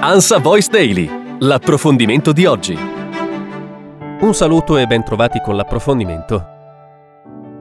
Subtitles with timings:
[0.00, 2.78] Ansa Voice Daily, l'approfondimento di oggi.
[4.20, 6.46] Un saluto e ben trovati con l'approfondimento.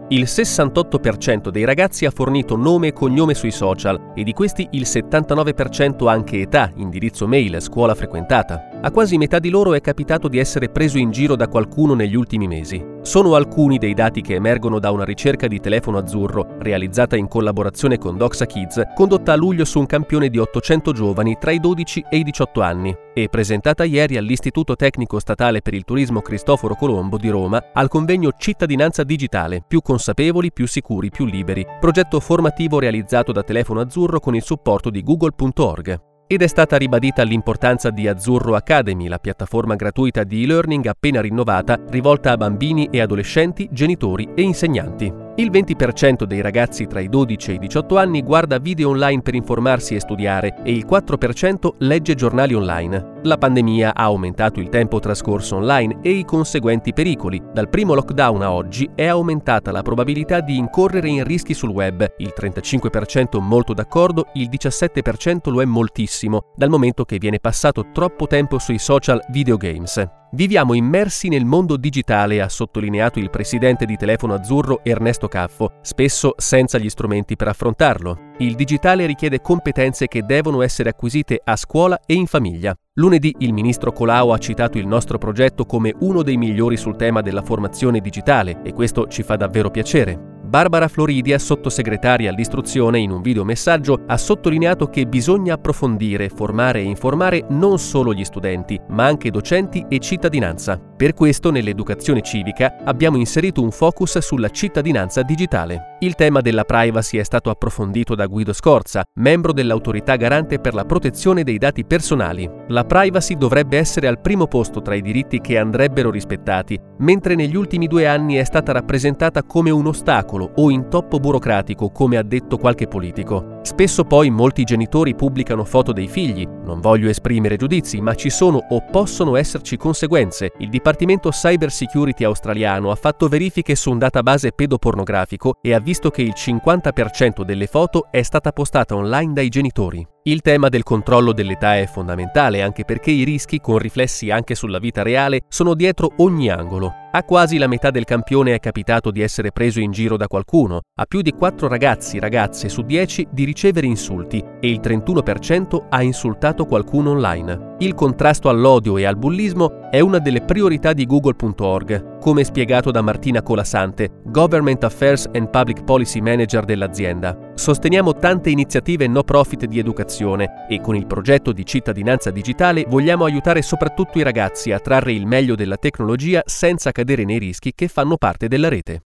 [0.09, 4.81] Il 68% dei ragazzi ha fornito nome e cognome sui social e di questi il
[4.81, 8.69] 79% anche età, indirizzo mail, scuola frequentata.
[8.81, 12.15] A quasi metà di loro è capitato di essere preso in giro da qualcuno negli
[12.15, 12.83] ultimi mesi.
[13.01, 17.99] Sono alcuni dei dati che emergono da una ricerca di telefono azzurro realizzata in collaborazione
[17.99, 22.05] con Doxa Kids, condotta a luglio su un campione di 800 giovani tra i 12
[22.09, 27.17] e i 18 anni e presentata ieri all'Istituto Tecnico Statale per il Turismo Cristoforo Colombo
[27.17, 33.31] di Roma al convegno Cittadinanza Digitale, più consapevoli, più sicuri, più liberi, progetto formativo realizzato
[33.31, 38.55] da Telefono Azzurro con il supporto di google.org ed è stata ribadita l'importanza di Azzurro
[38.55, 44.41] Academy, la piattaforma gratuita di e-learning appena rinnovata rivolta a bambini e adolescenti, genitori e
[44.41, 45.05] insegnanti.
[45.37, 49.35] Il 20% dei ragazzi tra i 12 e i 18 anni guarda video online per
[49.35, 53.16] informarsi e studiare e il 4% legge giornali online.
[53.27, 57.43] La pandemia ha aumentato il tempo trascorso online e i conseguenti pericoli.
[57.51, 62.13] Dal primo lockdown a oggi è aumentata la probabilità di incorrere in rischi sul web.
[62.19, 68.27] Il 35% molto d'accordo, il 17% lo è moltissimo, dal momento che viene passato troppo
[68.27, 70.07] tempo sui social videogames.
[70.31, 76.33] Viviamo immersi nel mondo digitale, ha sottolineato il presidente di Telefono Azzurro Ernesto Caffo, spesso
[76.37, 78.26] senza gli strumenti per affrontarlo.
[78.39, 82.75] Il digitale richiede competenze che devono essere acquisite a scuola e in famiglia.
[82.93, 87.21] Lunedì il ministro Colau ha citato il nostro progetto come uno dei migliori sul tema
[87.21, 90.36] della formazione digitale e questo ci fa davvero piacere.
[90.47, 97.45] Barbara Floridia, sottosegretaria all'istruzione, in un videomessaggio ha sottolineato che bisogna approfondire, formare e informare
[97.49, 100.79] non solo gli studenti, ma anche docenti e cittadinanza.
[100.97, 105.97] Per questo nell'educazione civica abbiamo inserito un focus sulla cittadinanza digitale.
[105.99, 110.85] Il tema della privacy è stato approfondito da Guido Scorza, membro dell'autorità garante per la
[110.85, 112.49] protezione dei dati personali.
[112.69, 117.55] La privacy dovrebbe essere al primo posto tra i diritti che andrebbero rispettati, mentre negli
[117.55, 122.23] ultimi due anni è stata rappresentata come un ostacolo ostacolo o intoppo burocratico, come ha
[122.23, 123.56] detto qualche politico.
[123.67, 126.47] Spesso poi molti genitori pubblicano foto dei figli.
[126.47, 130.53] Non voglio esprimere giudizi, ma ci sono o possono esserci conseguenze.
[130.59, 136.09] Il Dipartimento Cyber Security australiano ha fatto verifiche su un database pedopornografico e ha visto
[136.11, 140.07] che il 50% delle foto è stata postata online dai genitori.
[140.27, 144.77] Il tema del controllo dell'età è fondamentale anche perché i rischi, con riflessi anche sulla
[144.77, 146.91] vita reale, sono dietro ogni angolo.
[147.13, 150.81] A quasi la metà del campione è capitato di essere preso in giro da qualcuno,
[150.95, 156.03] a più di 4 ragazzi ragazze su 10 di ricevere insulti e il 31% ha
[156.03, 157.75] insultato qualcuno online.
[157.79, 163.01] Il contrasto all'odio e al bullismo è una delle priorità di google.org, come spiegato da
[163.01, 167.35] Martina Colasante, Government Affairs and Public Policy Manager dell'azienda.
[167.55, 173.25] Sosteniamo tante iniziative no profit di educazione e con il progetto di cittadinanza digitale vogliamo
[173.25, 177.87] aiutare soprattutto i ragazzi a trarre il meglio della tecnologia senza cadere nei rischi che
[177.87, 179.06] fanno parte della rete.